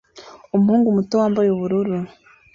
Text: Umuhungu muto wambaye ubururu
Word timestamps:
Umuhungu 0.55 0.95
muto 0.97 1.13
wambaye 1.21 1.49
ubururu 1.51 1.95